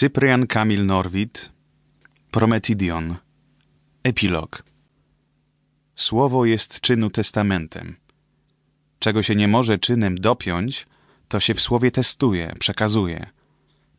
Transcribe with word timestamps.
Cyprian 0.00 0.46
Kamil 0.46 0.86
Norwid 0.86 1.52
Prometidion 2.30 3.16
Epilog 4.02 4.64
Słowo 5.94 6.44
jest 6.44 6.80
czynu 6.80 7.10
testamentem. 7.10 7.96
Czego 8.98 9.22
się 9.22 9.34
nie 9.36 9.48
może 9.48 9.78
czynem 9.78 10.18
dopiąć, 10.18 10.86
to 11.28 11.40
się 11.40 11.54
w 11.54 11.60
słowie 11.60 11.90
testuje, 11.90 12.54
przekazuje. 12.58 13.26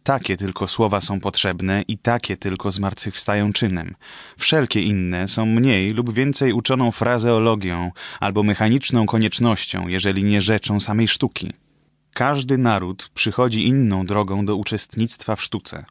Takie 0.03 0.37
tylko 0.37 0.67
słowa 0.67 1.01
są 1.01 1.19
potrzebne 1.19 1.83
i 1.87 1.97
takie 1.97 2.37
tylko 2.37 2.71
zmartwychwstają 2.71 3.53
czynem. 3.53 3.95
Wszelkie 4.37 4.81
inne 4.81 5.27
są 5.27 5.45
mniej 5.45 5.93
lub 5.93 6.13
więcej 6.13 6.53
uczoną 6.53 6.91
frazeologią 6.91 7.91
albo 8.19 8.43
mechaniczną 8.43 9.05
koniecznością, 9.05 9.87
jeżeli 9.87 10.23
nie 10.23 10.41
rzeczą 10.41 10.79
samej 10.79 11.07
sztuki. 11.07 11.53
Każdy 12.13 12.57
naród 12.57 13.09
przychodzi 13.13 13.67
inną 13.67 14.05
drogą 14.05 14.45
do 14.45 14.55
uczestnictwa 14.55 15.35
w 15.35 15.41
sztuce. 15.41 15.85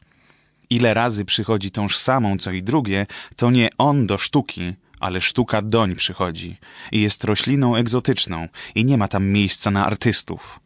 Ile 0.69 0.93
razy 0.93 1.25
przychodzi 1.25 1.71
tąż 1.71 1.97
samą, 1.97 2.37
co 2.37 2.51
i 2.51 2.63
drugie, 2.63 3.05
to 3.35 3.51
nie 3.51 3.69
on 3.77 4.07
do 4.07 4.17
sztuki, 4.17 4.73
ale 4.99 5.21
sztuka 5.21 5.61
doń 5.61 5.95
przychodzi 5.95 6.57
i 6.91 7.01
jest 7.01 7.23
rośliną 7.23 7.75
egzotyczną 7.75 8.47
i 8.75 8.85
nie 8.85 8.97
ma 8.97 9.07
tam 9.07 9.27
miejsca 9.27 9.71
na 9.71 9.85
artystów. 9.85 10.59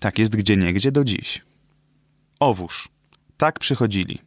Tak 0.00 0.18
jest 0.18 0.36
gdzieniegdzie 0.36 0.92
do 0.92 1.04
dziś. 1.04 1.42
Owóż. 2.40 2.88
Tak 3.36 3.58
przychodzili. 3.58 4.18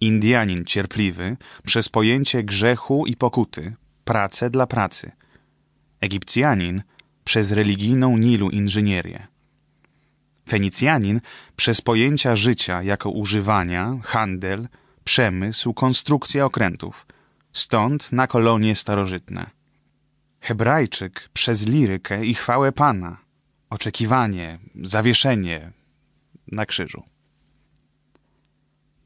Indianin 0.00 0.64
cierpliwy 0.64 1.36
przez 1.64 1.88
pojęcie 1.88 2.42
grzechu 2.42 3.06
i 3.06 3.16
pokuty, 3.16 3.74
pracę 4.04 4.50
dla 4.50 4.66
pracy. 4.66 5.12
Egipcjanin 6.00 6.82
przez 7.24 7.52
religijną 7.52 8.16
Nilu 8.16 8.50
inżynierię. 8.50 9.26
Fenicjanin 10.48 11.20
przez 11.56 11.80
pojęcia 11.80 12.36
życia 12.36 12.82
jako 12.82 13.10
używania, 13.10 13.98
handel, 14.02 14.68
przemysł, 15.04 15.74
konstrukcja 15.74 16.44
okrętów. 16.44 17.06
Stąd 17.52 18.12
na 18.12 18.26
kolonie 18.26 18.76
starożytne. 18.76 19.50
Hebrajczyk 20.40 21.28
przez 21.32 21.66
lirykę 21.66 22.24
i 22.24 22.34
chwałę 22.34 22.72
Pana, 22.72 23.16
oczekiwanie, 23.70 24.58
zawieszenie 24.82 25.72
na 26.52 26.66
krzyżu. 26.66 27.02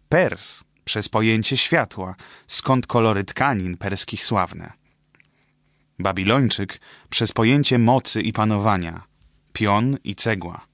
Pers 0.09 0.65
przez 0.85 1.09
pojęcie 1.09 1.57
światła, 1.57 2.15
skąd 2.47 2.87
kolory 2.87 3.25
tkanin 3.25 3.77
perskich 3.77 4.25
sławne. 4.25 4.73
Babilończyk 5.99 6.81
przez 7.11 7.33
pojęcie 7.33 7.79
mocy 7.79 8.23
i 8.23 8.33
panowania, 8.33 9.03
pion 9.53 9.97
i 10.05 10.15
cegła. 10.15 10.67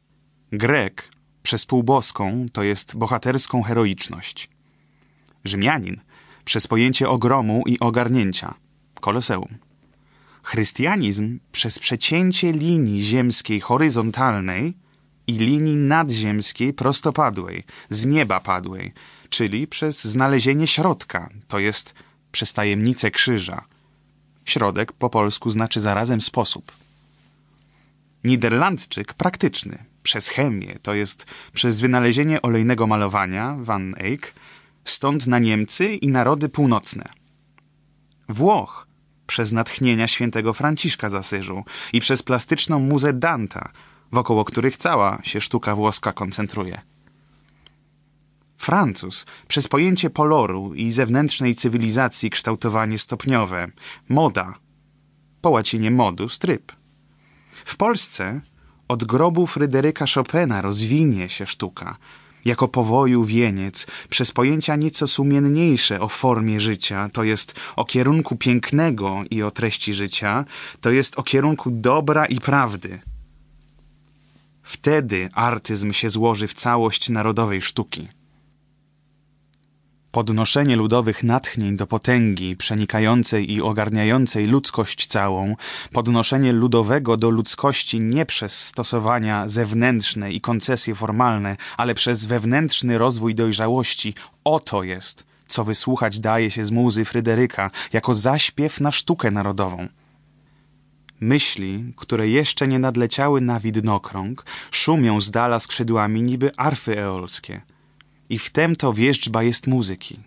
Grek 0.52 1.08
przez 1.42 1.66
półboską, 1.66 2.46
to 2.52 2.62
jest 2.62 2.96
bohaterską 2.96 3.62
heroiczność. 3.62 4.50
Rzymianin 5.44 5.96
przez 6.44 6.66
pojęcie 6.66 7.08
ogromu 7.08 7.62
i 7.66 7.80
ogarnięcia, 7.80 8.54
koloseum. 9.00 9.58
Chrystianizm 10.42 11.38
przez 11.52 11.78
przecięcie 11.78 12.52
linii 12.52 13.02
ziemskiej 13.02 13.60
horyzontalnej 13.60 14.74
i 15.26 15.32
linii 15.32 15.76
nadziemskiej 15.76 16.72
prostopadłej, 16.72 17.64
z 17.90 18.06
nieba 18.06 18.40
padłej, 18.40 18.92
czyli 19.28 19.66
przez 19.66 20.04
znalezienie 20.04 20.66
środka, 20.66 21.28
to 21.48 21.58
jest 21.58 21.94
przez 22.32 22.52
tajemnicę 22.52 23.10
krzyża. 23.10 23.64
Środek 24.50 24.92
po 24.92 25.10
polsku 25.10 25.50
znaczy 25.50 25.80
zarazem 25.80 26.20
sposób. 26.20 26.72
Niderlandczyk 28.24 29.14
praktyczny, 29.14 29.84
przez 30.02 30.28
chemię, 30.28 30.78
to 30.82 30.94
jest 30.94 31.26
przez 31.52 31.80
wynalezienie 31.80 32.42
olejnego 32.42 32.86
malowania, 32.86 33.56
Van 33.60 33.94
Eyck, 33.98 34.34
stąd 34.84 35.26
na 35.26 35.38
Niemcy 35.38 35.96
i 35.96 36.08
narody 36.08 36.48
północne. 36.48 37.08
Włoch, 38.28 38.86
przez 39.26 39.52
natchnienia 39.52 40.08
świętego 40.08 40.52
Franciszka 40.54 41.08
z 41.08 41.14
Asyżu 41.14 41.64
i 41.92 42.00
przez 42.00 42.22
plastyczną 42.22 42.78
muzę 42.78 43.12
Danta, 43.12 43.72
wokoło 44.12 44.44
których 44.44 44.76
cała 44.76 45.18
się 45.22 45.40
sztuka 45.40 45.76
włoska 45.76 46.12
koncentruje. 46.12 46.80
Francuz 48.70 49.26
przez 49.48 49.68
pojęcie 49.68 50.10
poloru 50.10 50.74
i 50.74 50.90
zewnętrznej 50.90 51.54
cywilizacji 51.54 52.30
kształtowanie 52.30 52.98
stopniowe, 52.98 53.70
moda, 54.08 54.54
po 55.40 55.50
łacinie 55.50 55.90
modus 55.90 56.38
tryb. 56.38 56.72
W 57.64 57.76
Polsce 57.76 58.40
od 58.88 59.04
grobu 59.04 59.46
Fryderyka 59.46 60.04
Chopina 60.14 60.62
rozwinie 60.62 61.28
się 61.28 61.46
sztuka, 61.46 61.96
jako 62.44 62.68
powoju 62.68 63.24
wieniec, 63.24 63.86
przez 64.10 64.32
pojęcia 64.32 64.76
nieco 64.76 65.08
sumienniejsze 65.08 66.00
o 66.00 66.08
formie 66.08 66.60
życia, 66.60 67.08
to 67.12 67.24
jest 67.24 67.54
o 67.76 67.84
kierunku 67.84 68.36
pięknego 68.36 69.22
i 69.30 69.42
o 69.42 69.50
treści 69.50 69.94
życia, 69.94 70.44
to 70.80 70.90
jest 70.90 71.18
o 71.18 71.22
kierunku 71.22 71.70
dobra 71.70 72.26
i 72.26 72.38
prawdy. 72.38 73.00
Wtedy 74.62 75.28
artyzm 75.34 75.92
się 75.92 76.10
złoży 76.10 76.48
w 76.48 76.54
całość 76.54 77.08
narodowej 77.08 77.62
sztuki. 77.62 78.19
Podnoszenie 80.12 80.76
ludowych 80.76 81.24
natchnień 81.24 81.76
do 81.76 81.86
potęgi 81.86 82.56
przenikającej 82.56 83.52
i 83.52 83.62
ogarniającej 83.62 84.46
ludzkość 84.46 85.06
całą, 85.06 85.56
podnoszenie 85.92 86.52
ludowego 86.52 87.16
do 87.16 87.30
ludzkości 87.30 88.00
nie 88.00 88.26
przez 88.26 88.66
stosowania 88.66 89.48
zewnętrzne 89.48 90.32
i 90.32 90.40
koncesje 90.40 90.94
formalne, 90.94 91.56
ale 91.76 91.94
przez 91.94 92.24
wewnętrzny 92.24 92.98
rozwój 92.98 93.34
dojrzałości, 93.34 94.14
oto 94.44 94.82
jest, 94.82 95.26
co 95.46 95.64
wysłuchać 95.64 96.20
daje 96.20 96.50
się 96.50 96.64
z 96.64 96.70
muzy 96.70 97.04
Fryderyka 97.04 97.70
jako 97.92 98.14
zaśpiew 98.14 98.80
na 98.80 98.92
sztukę 98.92 99.30
narodową. 99.30 99.88
Myśli, 101.20 101.92
które 101.96 102.28
jeszcze 102.28 102.68
nie 102.68 102.78
nadleciały 102.78 103.40
na 103.40 103.60
widnokrąg, 103.60 104.44
szumią 104.70 105.20
z 105.20 105.30
dala 105.30 105.60
skrzydłami 105.60 106.22
niby 106.22 106.56
arfy 106.56 106.98
eolskie– 106.98 107.60
i 108.30 108.38
w 108.38 108.50
tem 108.50 108.76
to 108.76 108.92
wierzczba 108.92 109.42
jest 109.42 109.66
muzyki. 109.66 110.20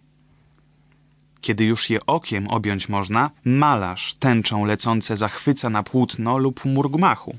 Kiedy 1.42 1.66
już 1.66 1.90
je 1.90 2.06
okiem 2.06 2.48
objąć 2.48 2.90
można, 2.90 3.32
malarz 3.46 4.14
tęczą 4.14 4.66
lecące 4.66 5.18
zachwyca 5.18 5.70
na 5.70 5.84
płótno 5.84 6.38
lub 6.38 6.66
mur 6.66 6.92
gmachu. 6.92 7.36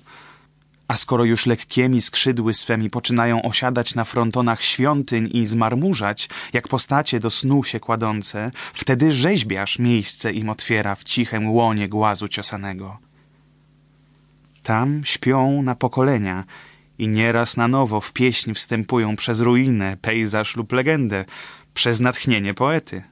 A 0.89 0.97
skoro 0.97 1.25
już 1.25 1.47
lekkiemi 1.47 2.01
skrzydły 2.01 2.55
swemi 2.55 2.91
poczynają 2.91 3.43
osiadać 3.43 3.95
na 3.95 4.05
frontonach 4.05 4.63
świątyń 4.63 5.31
i 5.33 5.47
zmarmurzać, 5.47 6.29
jak 6.53 6.69
postacie 6.69 7.21
do 7.21 7.31
snu 7.31 7.65
się 7.65 7.81
kładące, 7.81 8.51
wtedy 8.75 9.13
rzeźbiarz 9.13 9.79
miejsce 9.79 10.33
im 10.33 10.49
otwiera 10.51 10.95
w 10.95 11.05
cichym 11.05 11.51
łonie 11.51 11.89
głazu 11.89 12.29
ciosanego. 12.29 12.99
Tam 14.63 15.03
śpią 15.05 15.63
na 15.63 15.75
pokolenia 15.75 16.45
i 16.99 17.09
nieraz 17.09 17.57
na 17.57 17.69
nowo 17.69 18.01
w 18.01 18.13
pieśń 18.13 18.55
wstępują 18.55 19.17
przez 19.17 19.41
ruinę, 19.41 19.97
pejzaż 20.03 20.57
lub 20.57 20.73
legendę, 20.73 21.25
przez 21.75 22.01
natchnienie 22.01 22.55
poety. 22.55 23.03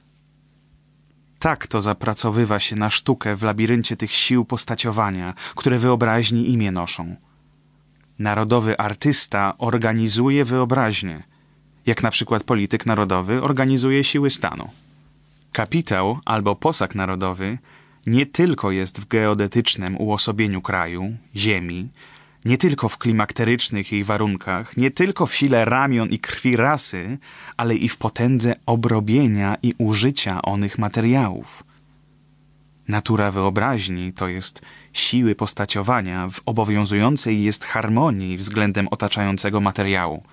Tak 1.39 1.67
to 1.67 1.81
zapracowywa 1.81 2.59
się 2.59 2.75
na 2.75 2.89
sztukę 2.89 3.35
w 3.35 3.43
labiryncie 3.43 3.95
tych 3.95 4.11
sił 4.11 4.45
postaciowania, 4.45 5.33
które 5.55 5.79
wyobraźni 5.79 6.51
imię 6.51 6.71
noszą. 6.71 7.15
Narodowy 8.19 8.77
artysta 8.77 9.53
organizuje 9.57 10.45
wyobraźnię, 10.45 11.23
jak 11.85 12.03
na 12.03 12.11
przykład 12.11 12.43
polityk 12.43 12.85
narodowy 12.85 13.41
organizuje 13.41 14.03
siły 14.03 14.29
stanu. 14.29 14.69
Kapitał 15.51 16.19
albo 16.25 16.55
posag 16.55 16.95
narodowy 16.95 17.57
nie 18.07 18.25
tylko 18.25 18.71
jest 18.71 19.01
w 19.01 19.07
geodetycznym 19.07 19.97
uosobieniu 19.97 20.61
kraju, 20.61 21.17
ziemi, 21.35 21.89
nie 22.45 22.57
tylko 22.57 22.89
w 22.89 22.97
klimakterycznych 22.97 23.91
jej 23.91 24.03
warunkach, 24.03 24.77
nie 24.77 24.91
tylko 24.91 25.25
w 25.25 25.35
sile 25.35 25.65
ramion 25.65 26.09
i 26.09 26.19
krwi 26.19 26.55
rasy, 26.55 27.17
ale 27.57 27.75
i 27.75 27.89
w 27.89 27.97
potędze 27.97 28.55
obrobienia 28.65 29.57
i 29.63 29.73
użycia 29.77 30.41
onych 30.41 30.77
materiałów. 30.77 31.63
Natura 32.87 33.31
wyobraźni, 33.31 34.13
to 34.13 34.27
jest 34.27 34.61
siły 34.93 35.35
postaciowania, 35.35 36.29
w 36.29 36.41
obowiązującej 36.45 37.43
jest 37.43 37.65
harmonii 37.65 38.37
względem 38.37 38.87
otaczającego 38.87 39.61
materiału. 39.61 40.23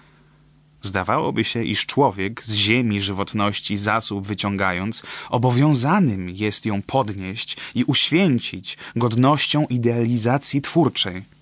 Zdawałoby 0.83 1.45
się, 1.45 1.65
iż 1.65 1.87
człowiek 1.87 2.43
z 2.43 2.55
ziemi 2.55 3.01
żywotności 3.01 3.77
zasób 3.77 4.27
wyciągając, 4.27 5.03
obowiązanym 5.29 6.31
jest 6.31 6.67
ją 6.67 6.83
podnieść 6.83 7.57
i 7.75 7.85
uświęcić 7.85 8.79
godnością 8.97 9.67
idealizacji 9.67 10.61
twórczej 10.61 11.40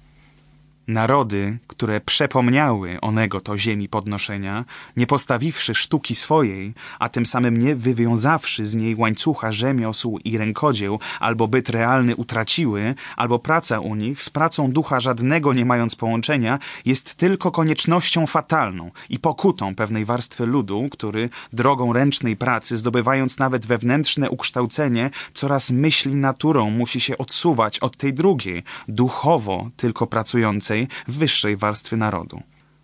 Narody, 0.89 1.59
które 1.67 2.01
przepomniały 2.01 3.01
onego 3.01 3.41
to 3.41 3.59
ziemi 3.59 3.89
podnoszenia, 3.89 4.65
nie 4.97 5.07
postawiwszy 5.07 5.75
sztuki 5.75 6.15
swojej, 6.15 6.75
a 6.99 7.09
tym 7.09 7.27
samym 7.27 7.57
nie 7.57 7.77
wywiązawszy 7.77 8.67
z 8.67 8.75
niej 8.75 8.95
łańcucha 8.97 9.53
rzemiosł 9.53 10.19
i 10.25 10.39
rękodzieł, 10.39 11.01
albo 11.21 11.49
byt 11.49 11.69
realny 11.69 12.17
utraciły, 12.17 12.95
albo 13.17 13.39
praca 13.39 13.81
u 13.81 13.95
nich 13.95 14.23
z 14.23 14.31
pracą 14.31 14.73
ducha 14.73 15.01
żadnego 15.01 15.53
nie 15.53 15.65
mając 15.65 15.97
połączenia, 15.97 16.59
jest 16.85 17.15
tylko 17.15 17.51
koniecznością 17.51 18.27
fatalną 18.27 18.91
i 19.11 19.19
pokutą 19.19 19.75
pewnej 19.75 20.05
warstwy 20.05 20.47
ludu, 20.47 20.89
który 20.91 21.31
drogą 21.53 21.93
ręcznej 21.93 22.37
pracy, 22.37 22.77
zdobywając 22.77 23.39
nawet 23.39 23.67
wewnętrzne 23.67 24.31
ukształcenie, 24.31 25.11
coraz 25.33 25.71
myśli 25.71 26.17
naturą 26.17 26.71
musi 26.71 27.01
się 27.01 27.19
odsuwać 27.19 27.79
od 27.79 27.97
tej 27.97 28.15
drugiej, 28.15 28.63
duchowo 28.89 29.71
tylko 29.77 30.07
pracującej, 30.07 30.78
wyższej 31.09 31.57
warstwy 31.57 31.97
narodu. 31.97 32.43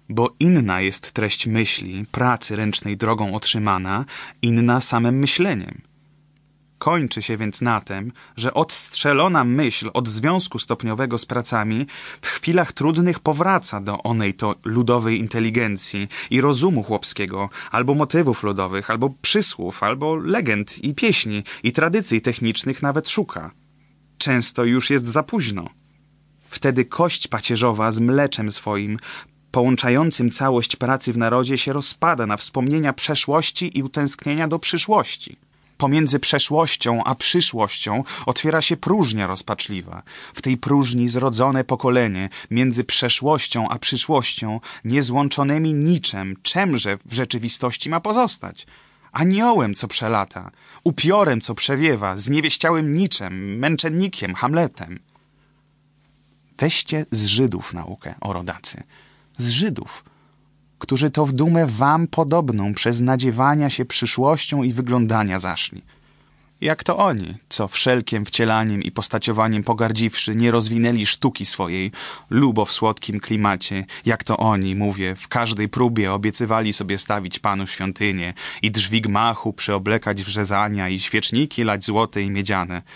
Bo 0.09 0.35
inna 0.41 0.81
jest 0.81 1.13
treść 1.13 1.47
myśli, 1.47 2.07
pracy 2.11 2.57
ręcznej 2.57 2.97
drogą 2.97 3.35
otrzymana, 3.35 4.05
inna 4.43 4.81
samym 4.81 5.19
myśleniem. 5.19 5.83
Kończy 6.79 7.23
się 7.23 7.37
więc 7.37 7.61
na 7.61 7.81
tym, 7.81 8.13
że 8.37 8.55
odstrzelona 8.55 9.45
myśl 9.45 9.91
od 9.93 10.09
związku 10.09 10.59
stopniowego 10.59 11.19
z 11.19 11.27
pracami 11.27 11.87
w 12.23 12.27
chwilach 12.27 12.73
trudnych 12.73 13.21
powraca 13.21 13.81
do 13.81 14.03
onej 14.03 14.35
to 14.35 14.55
ludowej 14.65 15.19
inteligencji 15.19 16.09
i 16.31 16.41
rozumu 16.41 16.83
chłopskiego, 16.83 17.51
albo 17.71 17.95
motywów 17.95 18.43
ludowych, 18.43 18.91
albo 18.91 19.15
przysłów, 19.23 19.83
albo 19.83 20.17
legend 20.17 20.85
i 20.85 20.95
pieśni 20.95 21.45
i 21.63 21.73
tradycji 21.73 22.21
technicznych 22.21 22.83
nawet 22.83 23.09
szuka. 23.09 23.51
Często 24.19 24.65
już 24.65 24.91
jest 24.91 25.09
za 25.09 25.23
późno. 25.23 25.84
Wtedy 26.55 26.85
kość 26.85 27.29
pacierzowa 27.29 27.93
z 27.93 28.01
mleczem 28.01 28.53
swoim, 28.53 28.99
połączającym 29.51 30.31
całość 30.31 30.77
pracy 30.77 31.13
w 31.13 31.19
narodzie, 31.19 31.59
się 31.59 31.73
rozpada 31.73 32.27
na 32.27 32.37
wspomnienia 32.37 32.93
przeszłości 32.93 33.79
i 33.79 33.83
utęsknienia 33.83 34.49
do 34.49 34.59
przyszłości. 34.59 35.37
Pomiędzy 35.79 36.19
przeszłością 36.19 37.05
a 37.05 37.15
przyszłością 37.15 38.05
otwiera 38.27 38.63
się 38.63 38.77
próżnia 38.77 39.27
rozpaczliwa. 39.27 40.03
W 40.35 40.43
tej 40.43 40.57
próżni 40.57 41.09
zrodzone 41.09 41.65
pokolenie, 41.65 42.29
między 42.51 42.85
przeszłością 42.85 43.69
a 43.69 43.79
przyszłością, 43.79 44.61
niezłączonymi 44.85 45.75
niczym, 45.75 46.37
czemże 46.43 46.99
w 47.07 47.15
rzeczywistości 47.15 47.91
ma 47.91 48.01
pozostać? 48.01 48.67
Aniołem, 49.13 49.75
co 49.75 49.89
przelata, 49.89 50.51
upiorem, 50.85 51.41
co 51.41 51.55
przewiewa, 51.55 52.17
zniewieściałym 52.17 52.95
niczem, 52.95 53.59
męczennikiem, 53.59 54.35
Hamletem. 54.35 55.14
Weźcie 56.59 57.07
z 57.11 57.25
Żydów 57.25 57.75
naukę, 57.75 58.15
o 58.21 58.33
rodacy. 58.33 58.83
Z 59.39 59.49
Żydów, 59.49 60.05
którzy 60.79 61.11
to 61.11 61.27
w 61.27 61.33
dumę 61.33 61.67
wam 61.67 62.07
podobną 62.07 62.75
przez 62.75 63.01
nadziewania 63.01 63.71
się 63.71 63.85
przyszłością 63.85 64.63
i 64.63 64.73
wyglądania 64.73 65.39
zaszli. 65.39 65.83
Jak 66.61 66.85
to 66.85 66.97
oni, 66.97 67.35
co 67.49 67.69
wszelkiem 67.69 68.25
wcielaniem 68.25 68.83
i 68.83 68.93
postaciowaniem 68.93 69.65
pogardziwszy, 69.65 70.35
nie 70.35 70.51
rozwinęli 70.51 71.07
sztuki 71.07 71.47
swojej, 71.47 71.93
lubo 72.31 72.65
w 72.65 72.73
słodkim 72.73 73.21
klimacie, 73.21 73.85
jak 74.05 74.25
to 74.25 74.37
oni, 74.37 74.75
mówię, 74.75 75.17
w 75.17 75.29
każdej 75.29 75.69
próbie 75.69 76.13
obiecywali 76.13 76.73
sobie 76.73 76.99
stawić 76.99 77.39
Panu 77.39 77.67
świątynię 77.67 78.35
i 78.63 78.71
drzwi 78.71 79.01
gmachu 79.01 79.53
przyoblekać 79.53 80.25
wrzezania 80.25 80.89
i 80.89 81.01
świeczniki 81.01 81.65
lać 81.65 81.85
złote 81.85 82.23
i 82.23 82.31
miedziane– 82.31 82.83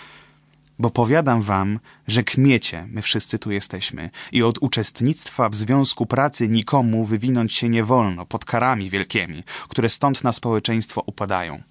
bo 0.79 0.89
powiadam 0.89 1.41
wam, 1.41 1.79
że 2.07 2.23
kmiecie, 2.23 2.87
my 2.91 3.01
wszyscy 3.01 3.39
tu 3.39 3.51
jesteśmy, 3.51 4.09
i 4.31 4.43
od 4.43 4.57
uczestnictwa 4.57 5.49
w 5.49 5.55
związku 5.55 6.05
pracy 6.05 6.49
nikomu 6.49 7.05
wywinąć 7.05 7.53
się 7.53 7.69
nie 7.69 7.83
wolno 7.83 8.25
pod 8.25 8.45
karami 8.45 8.89
wielkimi, 8.89 9.43
które 9.69 9.89
stąd 9.89 10.23
na 10.23 10.31
społeczeństwo 10.31 11.03
upadają. 11.05 11.63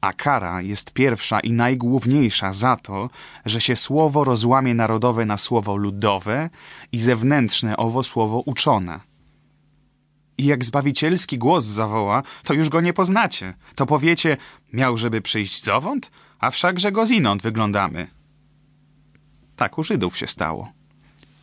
A 0.00 0.12
kara 0.12 0.62
jest 0.62 0.92
pierwsza 0.92 1.40
i 1.40 1.52
najgłówniejsza 1.52 2.52
za 2.52 2.76
to, 2.76 3.10
że 3.44 3.60
się 3.60 3.76
słowo 3.76 4.24
rozłamie 4.24 4.74
narodowe 4.74 5.26
na 5.26 5.36
słowo 5.36 5.76
ludowe 5.76 6.50
i 6.92 6.98
zewnętrzne 6.98 7.76
owo 7.76 8.02
słowo 8.02 8.40
uczone. 8.40 9.00
I 10.38 10.44
jak 10.44 10.64
zbawicielski 10.64 11.38
głos 11.38 11.64
zawoła, 11.64 12.22
to 12.44 12.54
już 12.54 12.68
go 12.68 12.80
nie 12.80 12.92
poznacie. 12.92 13.54
To 13.74 13.86
powiecie, 13.86 14.36
miał 14.72 14.96
żeby 14.96 15.20
przyjść 15.20 15.64
zowąd? 15.64 16.10
A 16.44 16.50
wszakże 16.50 16.92
go 16.92 17.06
zinąd 17.06 17.42
wyglądamy. 17.42 18.06
Tak 19.56 19.78
u 19.78 19.82
Żydów 19.82 20.16
się 20.16 20.26
stało. 20.26 20.72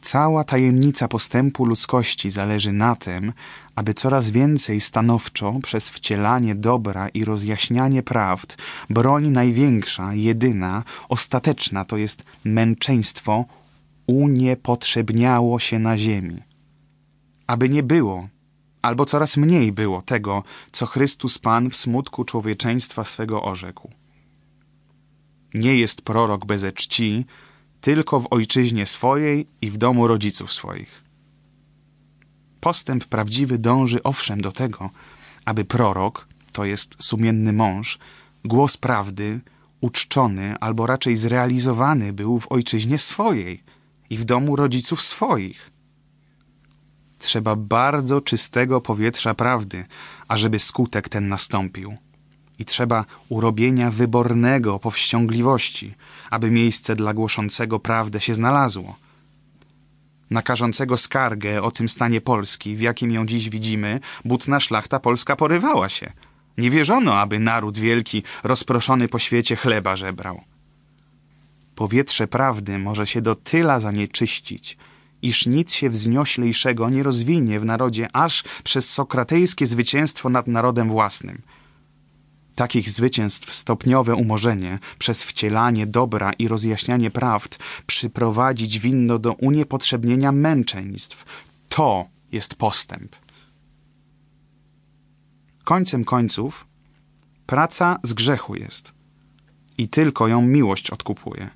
Cała 0.01 0.43
tajemnica 0.43 1.07
postępu 1.07 1.65
ludzkości 1.65 2.29
zależy 2.29 2.71
na 2.71 2.95
tym, 2.95 3.33
aby 3.75 3.93
coraz 3.93 4.29
więcej 4.29 4.81
stanowczo 4.81 5.59
przez 5.63 5.89
wcielanie 5.89 6.55
dobra 6.55 7.09
i 7.09 7.25
rozjaśnianie 7.25 8.03
prawd 8.03 8.57
broń 8.89 9.27
największa, 9.27 10.13
jedyna, 10.13 10.83
ostateczna, 11.09 11.85
to 11.85 11.97
jest 11.97 12.23
męczeństwo, 12.43 13.45
uniepotrzebniało 14.07 15.59
się 15.59 15.79
na 15.79 15.97
ziemi. 15.97 16.43
Aby 17.47 17.69
nie 17.69 17.83
było, 17.83 18.27
albo 18.81 19.05
coraz 19.05 19.37
mniej 19.37 19.71
było 19.71 20.01
tego, 20.01 20.43
co 20.71 20.85
Chrystus 20.85 21.39
Pan 21.39 21.69
w 21.69 21.75
smutku 21.75 22.25
człowieczeństwa 22.25 23.03
swego 23.03 23.43
orzekł. 23.43 24.00
Nie 25.53 25.75
jest 25.75 26.01
prorok 26.01 26.45
bez 26.45 26.65
czci, 26.73 27.25
tylko 27.81 28.19
w 28.19 28.27
ojczyźnie 28.29 28.85
swojej 28.85 29.47
i 29.61 29.69
w 29.69 29.77
domu 29.77 30.07
rodziców 30.07 30.53
swoich. 30.53 31.03
Postęp 32.59 33.05
prawdziwy 33.05 33.57
dąży 33.57 34.03
owszem 34.03 34.41
do 34.41 34.51
tego, 34.51 34.89
aby 35.45 35.65
prorok, 35.65 36.27
to 36.51 36.65
jest 36.65 37.03
sumienny 37.03 37.53
mąż, 37.53 37.99
głos 38.45 38.77
prawdy, 38.77 39.41
uczczony 39.81 40.55
albo 40.59 40.87
raczej 40.87 41.17
zrealizowany 41.17 42.13
był 42.13 42.39
w 42.39 42.51
ojczyźnie 42.51 42.97
swojej 42.97 43.63
i 44.09 44.17
w 44.17 44.25
domu 44.25 44.55
rodziców 44.55 45.01
swoich. 45.01 45.71
Trzeba 47.19 47.55
bardzo 47.55 48.21
czystego 48.21 48.81
powietrza 48.81 49.33
prawdy, 49.33 49.85
ażeby 50.27 50.59
skutek 50.59 51.09
ten 51.09 51.27
nastąpił 51.27 51.97
i 52.61 52.65
trzeba 52.65 53.05
urobienia 53.29 53.91
wybornego 53.91 54.79
powściągliwości, 54.79 55.93
aby 56.29 56.51
miejsce 56.51 56.95
dla 56.95 57.13
głoszącego 57.13 57.79
prawdę 57.79 58.21
się 58.21 58.33
znalazło. 58.33 58.95
Nakażącego 60.29 60.97
skargę 60.97 61.61
o 61.61 61.71
tym 61.71 61.89
stanie 61.89 62.21
Polski, 62.21 62.75
w 62.75 62.81
jakim 62.81 63.11
ją 63.11 63.25
dziś 63.25 63.49
widzimy, 63.49 63.99
butna 64.25 64.59
szlachta 64.59 64.99
polska 64.99 65.35
porywała 65.35 65.89
się. 65.89 66.11
Nie 66.57 66.71
wierzono, 66.71 67.19
aby 67.19 67.39
naród 67.39 67.77
wielki, 67.77 68.23
rozproszony 68.43 69.07
po 69.07 69.19
świecie, 69.19 69.55
chleba 69.55 69.95
żebrał. 69.95 70.41
Powietrze 71.75 72.27
prawdy 72.27 72.79
może 72.79 73.07
się 73.07 73.21
do 73.21 73.35
tyla 73.35 73.79
zanieczyścić, 73.79 74.77
iż 75.21 75.45
nic 75.45 75.73
się 75.73 75.89
wznioślejszego 75.89 76.89
nie 76.89 77.03
rozwinie 77.03 77.59
w 77.59 77.65
narodzie 77.65 78.07
aż 78.13 78.43
przez 78.63 78.89
sokratejskie 78.89 79.67
zwycięstwo 79.67 80.29
nad 80.29 80.47
narodem 80.47 80.89
własnym– 80.89 81.41
Takich 82.55 82.89
zwycięstw 82.89 83.53
stopniowe 83.53 84.15
umorzenie 84.15 84.79
przez 84.97 85.23
wcielanie 85.23 85.87
dobra 85.87 86.33
i 86.33 86.47
rozjaśnianie 86.47 87.11
prawd 87.11 87.59
przyprowadzić 87.85 88.79
winno 88.79 89.19
do 89.19 89.33
uniepotrzebnienia 89.33 90.31
męczeństw. 90.31 91.25
To 91.69 92.05
jest 92.31 92.55
postęp. 92.55 93.15
Końcem 95.63 96.05
końców 96.05 96.67
praca 97.45 97.97
z 98.03 98.13
grzechu 98.13 98.55
jest 98.55 98.93
i 99.77 99.87
tylko 99.87 100.27
ją 100.27 100.41
miłość 100.41 100.89
odkupuje. 100.89 101.49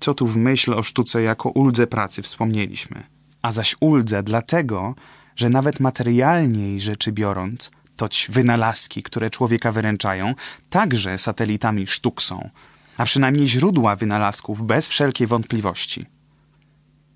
Co 0.00 0.14
tu 0.14 0.26
w 0.26 0.36
myśl 0.36 0.74
o 0.74 0.82
sztuce 0.82 1.22
jako 1.22 1.48
uldze 1.48 1.86
pracy 1.86 2.22
wspomnieliśmy, 2.22 3.06
a 3.42 3.52
zaś 3.52 3.76
uldze 3.80 4.22
dlatego, 4.22 4.94
że 5.36 5.48
nawet 5.48 5.80
materialniej 5.80 6.80
rzeczy 6.80 7.12
biorąc, 7.12 7.70
toć 7.98 8.26
wynalazki, 8.30 9.02
które 9.02 9.30
człowieka 9.30 9.72
wyręczają, 9.72 10.34
także 10.70 11.18
satelitami 11.18 11.86
sztuk 11.86 12.22
są, 12.22 12.50
a 12.96 13.04
przynajmniej 13.04 13.48
źródła 13.48 13.96
wynalazków 13.96 14.66
bez 14.66 14.88
wszelkiej 14.88 15.26
wątpliwości. 15.26 16.06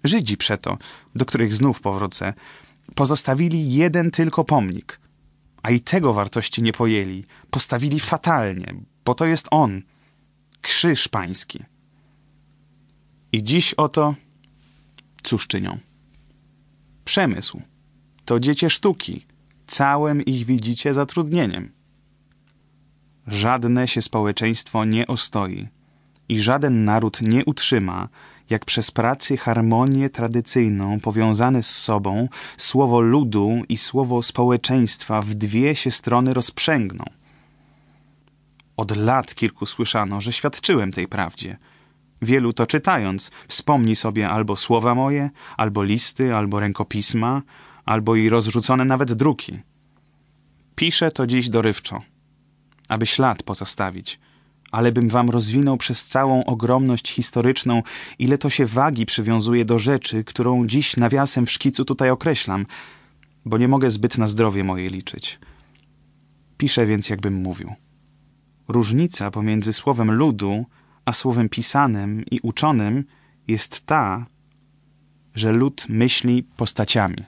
Żydzi 0.05 0.37
przeto, 0.37 0.79
do 1.15 1.25
których 1.25 1.55
znów 1.55 1.81
powrócę, 1.81 2.35
pozostawili 2.95 3.75
jeden 3.75 4.11
tylko 4.11 4.45
pomnik, 4.45 5.01
a 5.63 5.71
i 5.71 5.81
tego 5.81 6.13
wartości 6.13 6.63
nie 6.63 6.73
pojęli, 6.73 7.25
postawili 7.51 8.01
fatalnie, 8.01 8.75
bo 9.05 9.15
to 9.15 9.27
jest 9.27 9.47
on, 9.51 9.83
krzyż 10.61 11.09
pański. 11.09 11.65
I 13.33 13.43
dziś 13.43 13.75
oto 13.75 14.15
cóż 15.23 15.47
czynią? 15.47 15.79
Przemysł 17.05 17.63
to 18.25 18.41
dziecię 18.41 18.71
sztuki, 18.71 19.27
całym 19.73 20.23
ich 20.23 20.47
widzicie 20.47 20.95
zatrudnieniem. 20.95 21.73
Żadne 23.27 23.89
się 23.89 24.03
społeczeństwo 24.03 24.85
nie 24.85 25.07
ostoi 25.07 25.69
i 26.29 26.39
żaden 26.39 26.85
naród 26.85 27.23
nie 27.23 27.45
utrzyma, 27.45 28.09
jak 28.51 28.65
przez 28.65 28.91
pracy 28.91 29.37
harmonię 29.37 30.11
tradycyjną 30.11 31.01
powiązane 31.01 31.63
z 31.63 31.71
sobą 31.71 32.29
słowo 32.57 33.01
ludu 33.01 33.63
i 33.69 33.77
słowo 33.79 34.23
społeczeństwa 34.23 35.23
w 35.23 35.35
dwie 35.35 35.77
się 35.77 35.91
strony 35.91 36.35
rozprzęgną. 36.35 37.05
Od 38.77 38.97
lat 38.97 39.35
kilku 39.35 39.67
słyszano, 39.67 40.21
że 40.21 40.33
świadczyłem 40.33 40.91
tej 40.91 41.09
prawdzie. 41.09 41.57
Wielu 42.23 42.53
to 42.53 42.67
czytając 42.67 43.31
wspomni 43.49 43.97
sobie 43.97 44.29
albo 44.29 44.57
słowa 44.57 44.95
moje, 44.95 45.31
albo 45.57 45.83
listy, 45.83 46.35
albo 46.37 46.61
rękopisma, 46.61 47.43
albo 47.85 48.17
i 48.17 48.29
rozrzucone 48.29 48.85
nawet 48.85 49.13
druki. 49.13 49.59
Piszę 50.75 51.11
to 51.11 51.27
dziś 51.27 51.51
dorywczo, 51.51 52.03
aby 52.89 53.07
ślad 53.07 53.43
pozostawić– 53.43 54.19
ale 54.73 54.93
bym 54.93 55.09
wam 55.09 55.31
rozwinął 55.31 55.77
przez 55.77 56.07
całą 56.07 56.45
ogromność 56.45 57.13
historyczną, 57.13 57.83
ile 58.19 58.39
to 58.39 58.51
się 58.51 58.67
wagi 58.67 59.07
przywiązuje 59.07 59.65
do 59.65 59.79
rzeczy, 59.79 60.25
którą 60.25 60.67
dziś 60.67 60.97
nawiasem 60.97 61.47
w 61.47 61.51
szkicu 61.51 61.85
tutaj 61.85 62.11
określam, 62.11 62.67
bo 63.45 63.59
nie 63.59 63.69
mogę 63.69 63.91
zbyt 63.91 64.19
na 64.19 64.29
zdrowie 64.29 64.65
moje 64.65 64.91
liczyć. 64.91 65.39
Piszę 66.59 66.87
więc, 66.87 67.09
jakbym 67.11 67.35
mówił. 67.35 67.75
Różnica 68.69 69.31
pomiędzy 69.31 69.73
słowem 69.73 70.11
ludu 70.11 70.67
a 71.05 71.13
słowem 71.13 71.49
pisanym 71.49 72.25
i 72.31 72.41
uczonym 72.43 73.05
jest 73.49 73.87
ta, 73.87 74.27
że 75.35 75.53
lud 75.53 75.87
myśli 75.89 76.43
postaciami, 76.43 77.25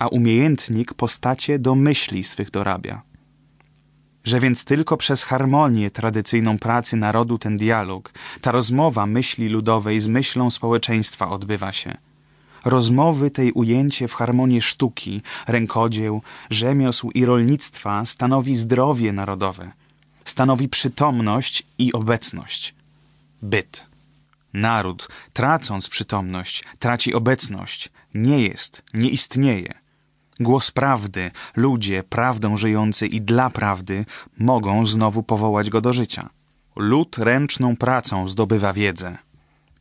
a 0.00 0.08
umiejętnik 0.08 0.94
postacie 0.94 1.58
do 1.58 1.74
myśli 1.74 2.24
swych 2.24 2.50
dorabia 2.50 3.02
że 4.24 4.40
więc 4.40 4.64
tylko 4.64 4.96
przez 4.96 5.24
harmonię 5.24 5.90
tradycyjną 5.90 6.58
pracy 6.58 6.96
narodu 6.96 7.38
ten 7.38 7.56
dialog, 7.56 8.12
ta 8.40 8.52
rozmowa 8.52 9.06
myśli 9.06 9.48
ludowej 9.48 10.00
z 10.00 10.08
myślą 10.08 10.50
społeczeństwa 10.50 11.30
odbywa 11.30 11.72
się. 11.72 11.96
Rozmowy 12.64 13.30
tej 13.30 13.52
ujęcie 13.52 14.08
w 14.08 14.14
harmonię 14.14 14.62
sztuki, 14.62 15.22
rękodzieł, 15.46 16.22
rzemiosł 16.50 17.10
i 17.10 17.24
rolnictwa 17.24 18.04
stanowi 18.06 18.56
zdrowie 18.56 19.12
narodowe, 19.12 19.72
stanowi 20.24 20.68
przytomność 20.68 21.62
i 21.78 21.92
obecność. 21.92 22.74
Byt. 23.42 23.86
Naród, 24.52 25.08
tracąc 25.32 25.88
przytomność, 25.88 26.64
traci 26.78 27.14
obecność, 27.14 27.88
nie 28.14 28.42
jest, 28.42 28.82
nie 28.94 29.08
istnieje. 29.08 29.80
Głos 30.40 30.70
prawdy, 30.70 31.30
ludzie, 31.56 32.02
prawdą 32.02 32.56
żyjący 32.56 33.06
i 33.06 33.20
dla 33.20 33.50
prawdy, 33.50 34.04
mogą 34.38 34.86
znowu 34.86 35.22
powołać 35.22 35.70
go 35.70 35.80
do 35.80 35.92
życia. 35.92 36.30
Lud 36.76 37.18
ręczną 37.18 37.76
pracą 37.76 38.28
zdobywa 38.28 38.72
wiedzę. 38.72 39.18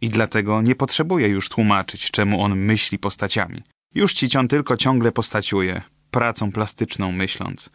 I 0.01 0.09
dlatego 0.09 0.61
nie 0.61 0.75
potrzebuje 0.75 1.27
już 1.27 1.49
tłumaczyć, 1.49 2.11
czemu 2.11 2.41
on 2.41 2.55
myśli 2.55 2.99
postaciami. 2.99 3.63
Już 3.95 4.13
ci 4.13 4.27
tylko 4.49 4.77
ciągle 4.77 5.11
postaciuje, 5.11 5.81
pracą 6.11 6.51
plastyczną 6.51 7.11
myśląc. 7.11 7.69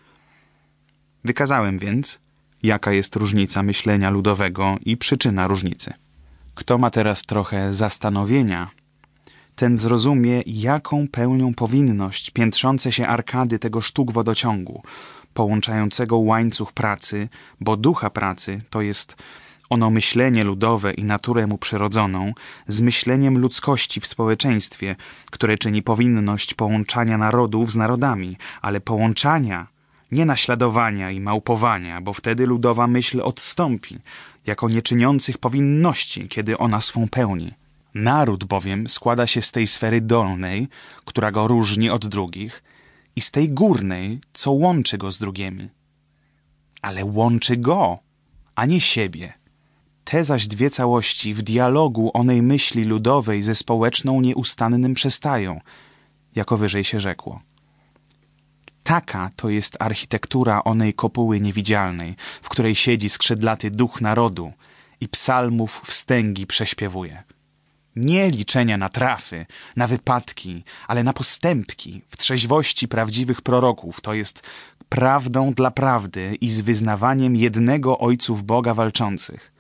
Wykazałem 1.24 1.78
więc, 1.78 2.20
jaka 2.62 2.92
jest 2.92 3.16
różnica 3.16 3.62
myślenia 3.62 4.10
ludowego 4.10 4.76
i 4.84 4.96
przyczyna 4.96 5.46
różnicy. 5.46 5.92
Kto 6.54 6.78
ma 6.78 6.90
teraz 6.90 7.22
trochę 7.22 7.72
zastanowienia, 7.72 8.70
ten 9.56 9.78
zrozumie, 9.78 10.42
jaką 10.46 11.08
pełnią 11.08 11.54
powinność 11.54 12.30
piętrzące 12.30 12.92
się 12.92 13.06
arkady 13.06 13.58
tego 13.58 13.80
sztuk 13.80 14.12
wodociągu, 14.12 14.82
połączającego 15.34 16.16
łańcuch 16.18 16.72
pracy, 16.72 17.28
bo 17.60 17.76
ducha 17.76 18.10
pracy 18.10 18.58
to 18.70 18.82
jest 18.82 19.16
ono 19.70 19.90
myślenie 19.90 20.44
ludowe 20.44 20.92
i 20.92 21.04
naturę 21.04 21.46
mu 21.46 21.58
przyrodzoną, 21.58 22.32
z 22.66 22.80
myśleniem 22.80 23.38
ludzkości 23.38 24.00
w 24.00 24.06
społeczeństwie, 24.06 24.96
które 25.30 25.58
czyni 25.58 25.82
powinność 25.82 26.54
połączania 26.54 27.18
narodów 27.18 27.72
z 27.72 27.76
narodami, 27.76 28.36
ale 28.62 28.80
połączania, 28.80 29.66
nie 30.12 30.26
naśladowania 30.26 31.10
i 31.10 31.20
małpowania, 31.20 32.00
bo 32.00 32.12
wtedy 32.12 32.46
ludowa 32.46 32.86
myśl 32.86 33.20
odstąpi, 33.20 33.98
jako 34.46 34.68
nieczyniących 34.68 35.38
powinności, 35.38 36.28
kiedy 36.28 36.58
ona 36.58 36.80
swą 36.80 37.08
pełni. 37.08 37.54
Naród 37.94 38.44
bowiem 38.44 38.88
składa 38.88 39.26
się 39.26 39.42
z 39.42 39.52
tej 39.52 39.66
sfery 39.66 40.00
dolnej, 40.00 40.68
która 41.04 41.30
go 41.30 41.48
różni 41.48 41.90
od 41.90 42.06
drugich, 42.06 42.62
i 43.16 43.20
z 43.20 43.30
tej 43.30 43.50
górnej, 43.50 44.20
co 44.32 44.52
łączy 44.52 44.98
go 44.98 45.12
z 45.12 45.18
drugimi. 45.18 45.68
Ale 46.82 47.04
łączy 47.04 47.56
go, 47.56 47.98
a 48.54 48.66
nie 48.66 48.80
siebie. 48.80 49.32
Te 50.04 50.24
zaś 50.24 50.46
dwie 50.46 50.70
całości 50.70 51.34
w 51.34 51.42
dialogu 51.42 52.10
onej 52.14 52.42
myśli 52.42 52.84
ludowej 52.84 53.42
ze 53.42 53.54
społeczną 53.54 54.20
nieustannym 54.20 54.94
przestają, 54.94 55.60
jako 56.34 56.56
wyżej 56.56 56.84
się 56.84 57.00
rzekło. 57.00 57.40
Taka 58.82 59.30
to 59.36 59.48
jest 59.48 59.76
architektura 59.78 60.64
onej 60.64 60.94
kopuły 60.94 61.40
niewidzialnej, 61.40 62.16
w 62.42 62.48
której 62.48 62.74
siedzi 62.74 63.08
skrzydlaty 63.08 63.70
duch 63.70 64.00
narodu 64.00 64.52
i 65.00 65.08
psalmów 65.08 65.82
wstęgi 65.84 66.46
prześpiewuje. 66.46 67.22
Nie 67.96 68.30
liczenia 68.30 68.76
na 68.76 68.88
trafy, 68.88 69.46
na 69.76 69.86
wypadki, 69.86 70.64
ale 70.88 71.04
na 71.04 71.12
postępki 71.12 72.02
w 72.08 72.16
trzeźwości 72.16 72.88
prawdziwych 72.88 73.42
proroków, 73.42 74.00
to 74.00 74.14
jest 74.14 74.42
prawdą 74.88 75.52
dla 75.52 75.70
prawdy 75.70 76.34
i 76.40 76.50
z 76.50 76.60
wyznawaniem 76.60 77.36
jednego 77.36 77.98
ojców 77.98 78.42
Boga 78.42 78.74
walczących. 78.74 79.52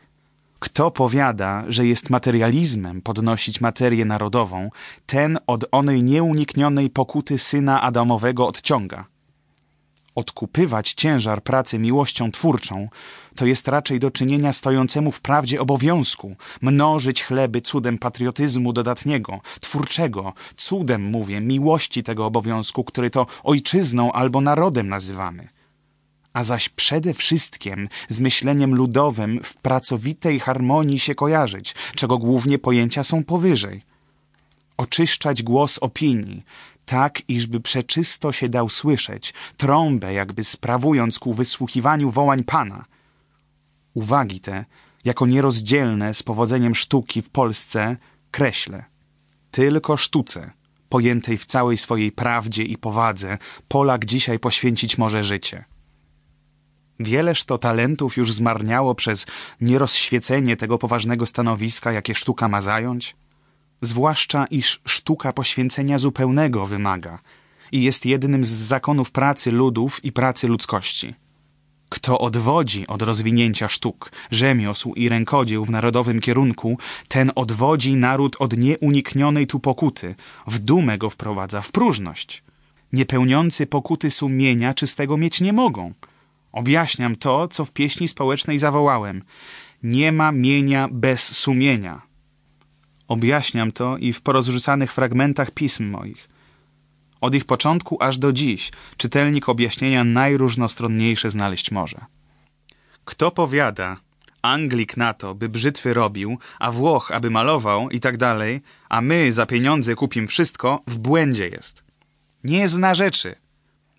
Kto 0.58 0.90
powiada, 0.90 1.64
że 1.68 1.86
jest 1.86 2.10
materializmem 2.10 3.02
podnosić 3.02 3.60
materię 3.60 4.04
narodową, 4.04 4.70
ten 5.06 5.38
od 5.46 5.64
onej 5.72 6.02
nieuniknionej 6.02 6.90
pokuty 6.90 7.38
syna 7.38 7.82
Adamowego 7.82 8.46
odciąga 8.46 9.13
odkupywać 10.14 10.92
ciężar 10.92 11.42
pracy 11.42 11.78
miłością 11.78 12.32
twórczą, 12.32 12.88
to 13.36 13.46
jest 13.46 13.68
raczej 13.68 14.00
do 14.00 14.10
czynienia 14.10 14.52
stojącemu 14.52 15.12
w 15.12 15.20
prawdzie 15.20 15.60
obowiązku, 15.60 16.36
mnożyć 16.60 17.24
chleby 17.24 17.60
cudem 17.60 17.98
patriotyzmu 17.98 18.72
dodatniego, 18.72 19.40
twórczego, 19.60 20.32
cudem, 20.56 21.02
mówię, 21.02 21.40
miłości 21.40 22.02
tego 22.02 22.26
obowiązku, 22.26 22.84
który 22.84 23.10
to 23.10 23.26
ojczyzną 23.42 24.12
albo 24.12 24.40
narodem 24.40 24.88
nazywamy. 24.88 25.48
A 26.32 26.44
zaś 26.44 26.68
przede 26.68 27.14
wszystkim 27.14 27.88
z 28.08 28.20
myśleniem 28.20 28.74
ludowym 28.74 29.40
w 29.44 29.54
pracowitej 29.54 30.40
harmonii 30.40 30.98
się 30.98 31.14
kojarzyć, 31.14 31.74
czego 31.94 32.18
głównie 32.18 32.58
pojęcia 32.58 33.04
są 33.04 33.24
powyżej. 33.24 33.82
Oczyszczać 34.76 35.42
głos 35.42 35.78
opinii, 35.78 36.42
tak 36.86 37.22
iżby 37.28 37.60
przeczysto 37.60 38.32
się 38.32 38.48
dał 38.48 38.68
słyszeć, 38.68 39.34
trąbę 39.56 40.12
jakby 40.12 40.44
sprawując 40.44 41.18
ku 41.18 41.32
wysłuchiwaniu 41.32 42.10
wołań 42.10 42.44
Pana. 42.44 42.84
Uwagi 43.94 44.40
te, 44.40 44.64
jako 45.04 45.26
nierozdzielne 45.26 46.14
z 46.14 46.22
powodzeniem 46.22 46.74
sztuki 46.74 47.22
w 47.22 47.30
Polsce, 47.30 47.96
kreślę. 48.30 48.84
Tylko 49.50 49.96
sztuce, 49.96 50.50
pojętej 50.88 51.38
w 51.38 51.44
całej 51.44 51.78
swojej 51.78 52.12
prawdzie 52.12 52.62
i 52.62 52.78
powadze, 52.78 53.38
Polak 53.68 54.04
dzisiaj 54.04 54.38
poświęcić 54.38 54.98
może 54.98 55.24
życie. 55.24 55.64
Wieleż 57.00 57.44
to 57.44 57.58
talentów 57.58 58.16
już 58.16 58.32
zmarniało 58.32 58.94
przez 58.94 59.26
nierozświecenie 59.60 60.56
tego 60.56 60.78
poważnego 60.78 61.26
stanowiska, 61.26 61.92
jakie 61.92 62.14
sztuka 62.14 62.48
ma 62.48 62.62
zająć? 62.62 63.16
Zwłaszcza 63.80 64.46
iż 64.46 64.80
sztuka 64.84 65.32
poświęcenia 65.32 65.98
zupełnego 65.98 66.66
wymaga 66.66 67.18
i 67.72 67.82
jest 67.82 68.06
jednym 68.06 68.44
z 68.44 68.48
zakonów 68.48 69.10
pracy 69.10 69.52
ludów 69.52 70.04
i 70.04 70.12
pracy 70.12 70.48
ludzkości. 70.48 71.14
Kto 71.88 72.18
odwodzi 72.18 72.86
od 72.86 73.02
rozwinięcia 73.02 73.68
sztuk, 73.68 74.12
rzemiosł 74.30 74.94
i 74.94 75.08
rękodzieł 75.08 75.64
w 75.64 75.70
narodowym 75.70 76.20
kierunku, 76.20 76.78
ten 77.08 77.32
odwodzi 77.34 77.96
naród 77.96 78.36
od 78.38 78.56
nieuniknionej 78.56 79.46
tu 79.46 79.60
pokuty, 79.60 80.14
w 80.46 80.58
dumę 80.58 80.98
go 80.98 81.10
wprowadza, 81.10 81.62
w 81.62 81.72
próżność. 81.72 82.42
Niepełniący 82.92 83.66
pokuty 83.66 84.10
sumienia 84.10 84.74
czystego 84.74 85.16
mieć 85.16 85.40
nie 85.40 85.52
mogą. 85.52 85.94
Objaśniam 86.52 87.16
to, 87.16 87.48
co 87.48 87.64
w 87.64 87.72
pieśni 87.72 88.08
społecznej 88.08 88.58
zawołałem. 88.58 89.22
Nie 89.82 90.12
ma 90.12 90.32
mienia 90.32 90.88
bez 90.92 91.36
sumienia. 91.38 92.02
Objaśniam 93.08 93.72
to 93.72 93.96
i 93.96 94.12
w 94.12 94.20
porozrzucanych 94.20 94.92
fragmentach 94.92 95.50
pism 95.50 95.84
moich. 95.84 96.28
Od 97.20 97.34
ich 97.34 97.44
początku 97.44 97.96
aż 98.00 98.18
do 98.18 98.32
dziś 98.32 98.72
czytelnik 98.96 99.48
objaśnienia 99.48 100.04
najróżnostronniejsze 100.04 101.30
znaleźć 101.30 101.70
może. 101.70 101.98
Kto 103.04 103.30
powiada, 103.30 103.96
Anglik 104.42 104.96
na 104.96 105.14
to, 105.14 105.34
by 105.34 105.48
brzytwy 105.48 105.94
robił, 105.94 106.38
a 106.58 106.72
Włoch, 106.72 107.10
aby 107.10 107.30
malował 107.30 107.90
i 107.90 108.00
tak 108.00 108.16
dalej, 108.16 108.60
a 108.88 109.00
my 109.00 109.32
za 109.32 109.46
pieniądze 109.46 109.94
kupim 109.94 110.26
wszystko, 110.28 110.82
w 110.86 110.98
błędzie 110.98 111.48
jest. 111.48 111.84
Nie 112.44 112.68
zna 112.68 112.94
rzeczy, 112.94 113.34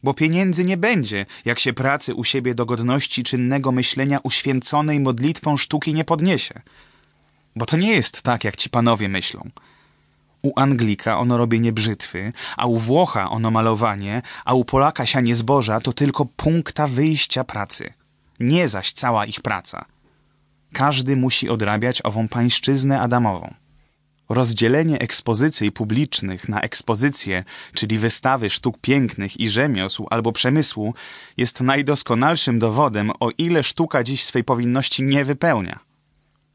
bo 0.04 0.14
pieniędzy 0.14 0.64
nie 0.64 0.78
będzie, 0.78 1.26
jak 1.46 1.60
się 1.60 1.74
pracy 1.74 2.16
u 2.16 2.24
siebie 2.24 2.56
do 2.56 2.66
godności 2.66 3.24
czynnego 3.24 3.72
myślenia 3.72 4.20
uświęconej 4.24 5.00
modlitwą 5.00 5.58
sztuki 5.58 5.94
nie 5.94 6.04
podniesie– 6.04 6.62
Bo 7.56 7.66
to 7.66 7.78
nie 7.78 7.92
jest 7.92 8.22
tak, 8.22 8.44
jak 8.44 8.56
ci 8.56 8.70
panowie 8.70 9.10
myślą. 9.10 9.50
U 10.42 10.52
Anglika 10.56 11.20
ono 11.20 11.38
robienie 11.38 11.72
brzytwy, 11.72 12.34
a 12.58 12.66
u 12.66 12.78
Włocha 12.78 13.30
ono 13.30 13.52
malowanie, 13.52 14.22
a 14.46 14.54
u 14.54 14.66
Polaka 14.66 15.06
sianie 15.06 15.36
zboża 15.36 15.80
to 15.80 15.94
tylko 15.94 16.26
punkta 16.26 16.88
wyjścia 16.88 17.44
pracy. 17.44 17.94
Nie 18.40 18.68
zaś 18.68 18.92
cała 18.92 19.26
ich 19.26 19.42
praca. 19.42 19.86
Każdy 20.74 21.16
musi 21.16 21.50
odrabiać 21.50 22.02
ową 22.06 22.28
pańszczyznę 22.28 23.02
Adamową. 23.02 23.54
Rozdzielenie 24.30 25.00
ekspozycji 25.00 25.72
publicznych 25.72 26.50
na 26.50 26.62
ekspozycje, 26.62 27.44
czyli 27.74 28.00
wystawy 28.00 28.50
sztuk 28.50 28.78
pięknych 28.82 29.40
i 29.40 29.50
rzemiosł 29.50 30.08
albo 30.10 30.32
przemysłu, 30.32 30.94
jest 31.38 31.62
najdoskonalszym 31.62 32.60
dowodem, 32.60 33.12
o 33.20 33.30
ile 33.38 33.64
sztuka 33.64 34.04
dziś 34.04 34.24
swej 34.24 34.44
powinności 34.44 35.04
nie 35.04 35.26
wypełnia. 35.26 35.80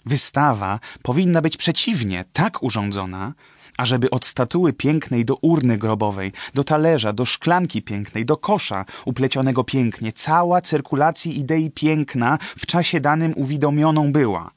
Wystawa 0.07 0.80
powinna 1.02 1.42
być 1.42 1.57
przeciwnie 1.57 2.25
tak 2.33 2.62
urządzona, 2.62 3.33
ażeby 3.76 4.11
od 4.11 4.26
statuły 4.26 4.73
pięknej 4.73 5.25
do 5.25 5.37
urny 5.37 5.78
grobowej, 5.78 6.33
do 6.54 6.64
talerza, 6.64 7.12
do 7.12 7.25
szklanki 7.25 7.83
pięknej, 7.83 8.25
do 8.25 8.37
kosza 8.37 8.85
uplecionego 9.04 9.64
pięknie, 9.64 10.12
cała 10.12 10.61
cyrkulacji 10.61 11.38
idei 11.38 11.71
piękna 11.71 12.38
w 12.59 12.66
czasie 12.66 13.00
danym 13.00 13.33
uwidomioną 13.37 14.12
była. 14.12 14.50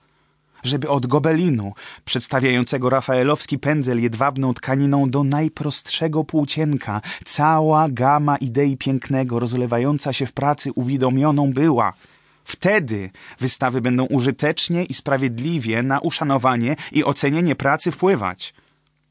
Żeby 0.63 0.89
od 0.89 1.07
gobelinu, 1.07 1.73
przedstawiającego 2.05 2.89
rafaelowski 2.89 3.59
pędzel 3.59 4.01
jedwabną 4.01 4.53
tkaniną 4.53 5.09
do 5.09 5.23
najprostszego 5.23 6.23
płócienka, 6.23 7.01
cała 7.25 7.89
gama 7.89 8.37
idei 8.37 8.77
pięknego 8.77 9.39
rozlewająca 9.39 10.13
się 10.13 10.25
w 10.25 10.31
pracy 10.31 10.71
uwidomioną 10.75 11.53
była– 11.53 11.93
Wtedy 12.43 13.09
wystawy 13.39 13.81
będą 13.81 14.05
użytecznie 14.05 14.83
i 14.83 14.93
sprawiedliwie 14.93 15.83
na 15.83 15.99
uszanowanie 15.99 16.75
i 16.91 17.03
ocenienie 17.03 17.55
pracy 17.55 17.91
wpływać. 17.91 18.53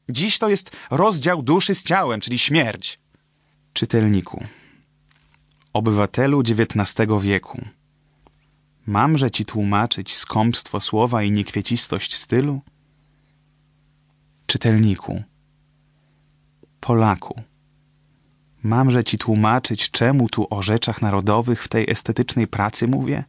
Dziś 0.09 0.39
to 0.39 0.49
jest 0.49 0.71
rozdział 0.91 1.41
duszy 1.41 1.75
z 1.75 1.83
ciałem, 1.83 2.21
czyli 2.21 2.39
śmierć. 2.39 2.99
Czytelniku, 3.73 4.43
obywatelu 5.73 6.41
XIX 6.41 7.07
wieku, 7.21 7.61
mamże 8.85 9.31
ci 9.31 9.45
tłumaczyć 9.45 10.15
skąpstwo 10.15 10.79
słowa 10.79 11.23
i 11.23 11.31
niekwiecistość 11.31 12.15
stylu? 12.15 12.61
Czytelniku, 14.45 15.23
Polaku, 16.79 17.41
mamże 18.63 19.03
ci 19.03 19.17
tłumaczyć, 19.17 19.91
czemu 19.91 20.29
tu 20.29 20.47
o 20.49 20.61
rzeczach 20.61 21.01
narodowych 21.01 21.63
w 21.63 21.67
tej 21.67 21.89
estetycznej 21.89 22.47
pracy 22.47 22.87
mówię? 22.87 23.23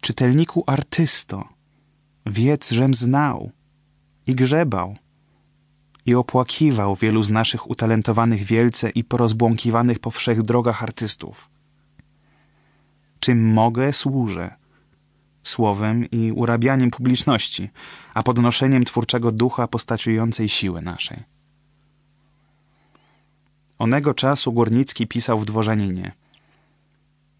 Czytelniku 0.00 0.64
artysto, 0.66 1.48
wiedz, 2.26 2.70
żem 2.70 2.94
znał 2.94 3.50
i 4.26 4.34
grzebał 4.34 4.96
i 6.06 6.14
opłakiwał 6.14 6.96
wielu 6.96 7.22
z 7.22 7.30
naszych 7.30 7.70
utalentowanych 7.70 8.42
wielce 8.42 8.90
i 8.90 9.04
porozbłąkiwanych 9.04 9.98
po 9.98 10.10
wszech 10.10 10.42
drogach 10.42 10.82
artystów. 10.82 11.50
Czym 13.20 13.52
mogę, 13.52 13.92
służę. 13.92 14.54
Słowem 15.42 16.10
i 16.10 16.32
urabianiem 16.32 16.90
publiczności, 16.90 17.70
a 18.14 18.22
podnoszeniem 18.22 18.84
twórczego 18.84 19.32
ducha 19.32 19.68
postaciującej 19.68 20.48
siły 20.48 20.82
naszej. 20.82 21.37
Onego 23.78 24.14
czasu 24.14 24.52
Górnicki 24.52 25.06
pisał 25.06 25.38
w 25.38 25.44
Dworzaninie. 25.44 26.12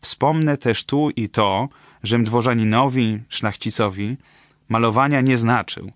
Wspomnę 0.01 0.57
też 0.57 0.85
tu 0.85 1.11
i 1.11 1.29
to, 1.29 1.69
żem 2.03 2.25
dworzaninowi, 2.25 3.21
szlachcicowi, 3.29 4.17
malowania 4.69 5.21
nie 5.21 5.37
znaczył, 5.37 5.93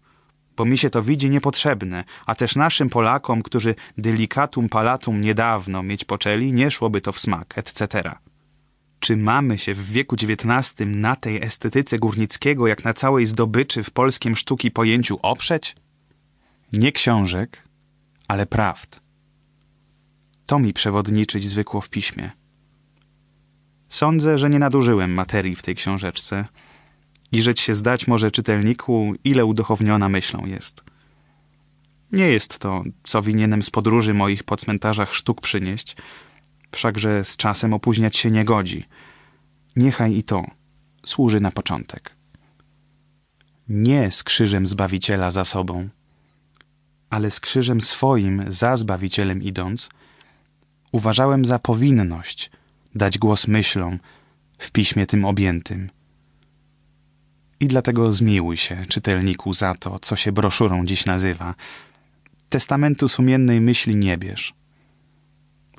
bo 0.56 0.64
mi 0.64 0.78
się 0.78 0.90
to 0.90 1.02
widzi 1.02 1.30
niepotrzebne, 1.30 2.04
a 2.26 2.34
też 2.34 2.56
naszym 2.56 2.90
Polakom, 2.90 3.42
którzy 3.42 3.74
delicatum 3.98 4.68
palatum 4.68 5.20
niedawno 5.20 5.82
mieć 5.82 6.04
poczęli, 6.04 6.52
nie 6.52 6.70
szłoby 6.70 7.00
to 7.00 7.12
w 7.12 7.20
smak, 7.20 7.58
etc. 7.58 8.02
Czy 9.00 9.16
mamy 9.16 9.58
się 9.58 9.74
w 9.74 9.90
wieku 9.90 10.16
XIX 10.22 10.74
na 10.86 11.16
tej 11.16 11.42
estetyce 11.42 11.98
Górnickiego, 11.98 12.66
jak 12.66 12.84
na 12.84 12.94
całej 12.94 13.26
zdobyczy 13.26 13.84
w 13.84 13.90
polskim 13.90 14.36
sztuki 14.36 14.70
pojęciu 14.70 15.18
oprzeć? 15.22 15.76
Nie 16.72 16.92
książek, 16.92 17.64
ale 18.28 18.46
prawd. 18.46 19.01
To 20.52 20.58
mi 20.58 20.72
przewodniczyć 20.72 21.48
zwykło 21.48 21.80
w 21.80 21.88
piśmie. 21.88 22.30
Sądzę, 23.88 24.38
że 24.38 24.50
nie 24.50 24.58
nadużyłem 24.58 25.14
materii 25.14 25.56
w 25.56 25.62
tej 25.62 25.74
książeczce 25.74 26.46
i 27.32 27.42
rzeć 27.42 27.60
się 27.60 27.74
zdać 27.74 28.06
może 28.06 28.30
czytelniku, 28.30 29.14
ile 29.24 29.44
uduchowniona 29.44 30.08
myślą 30.08 30.46
jest. 30.46 30.82
Nie 32.12 32.28
jest 32.28 32.58
to, 32.58 32.82
co 33.02 33.22
winienem 33.22 33.62
z 33.62 33.70
podróży 33.70 34.14
moich 34.14 34.44
po 34.44 34.56
cmentarzach 34.56 35.14
sztuk 35.14 35.40
przynieść, 35.40 35.96
wszakże 36.72 37.24
z 37.24 37.36
czasem 37.36 37.74
opóźniać 37.74 38.16
się 38.16 38.30
nie 38.30 38.44
godzi. 38.44 38.84
Niechaj 39.76 40.16
i 40.16 40.22
to 40.22 40.44
służy 41.06 41.40
na 41.40 41.50
początek. 41.50 42.16
Nie 43.68 44.10
z 44.10 44.22
krzyżem 44.22 44.66
Zbawiciela 44.66 45.30
za 45.30 45.44
sobą, 45.44 45.88
ale 47.10 47.30
z 47.30 47.40
krzyżem 47.40 47.80
swoim 47.80 48.44
za 48.48 48.76
Zbawicielem 48.76 49.42
idąc, 49.42 49.88
uważałem 50.92 51.44
za 51.44 51.58
powinność 51.58 52.50
dać 52.94 53.18
głos 53.18 53.48
myślom 53.48 53.98
w 54.58 54.70
piśmie 54.70 55.06
tym 55.06 55.24
objętym. 55.24 55.90
I 57.60 57.66
dlatego 57.66 58.12
zmiłuj 58.12 58.56
się, 58.56 58.86
czytelniku, 58.88 59.54
za 59.54 59.74
to, 59.74 59.98
co 59.98 60.16
się 60.16 60.32
broszurą 60.32 60.86
dziś 60.86 61.06
nazywa. 61.06 61.54
Testamentu 62.48 63.08
sumiennej 63.08 63.60
myśli 63.60 63.96
nie 63.96 64.18
bierz. 64.18 64.54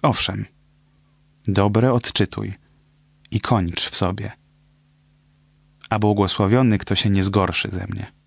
Owszem, 0.01 0.45
dobre 1.47 1.93
odczytuj 1.93 2.53
i 3.31 3.41
kończ 3.41 3.89
w 3.89 3.95
sobie. 3.95 4.31
A 5.89 5.99
błogosławiony, 5.99 6.77
kto 6.77 6.95
się 6.95 7.09
nie 7.09 7.23
zgorszy 7.23 7.69
ze 7.71 7.85
mnie. 7.87 8.22